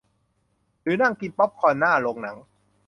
[0.81, 2.37] หรือนั่งกินป๊อปคอร์นหน้าโรงหนัง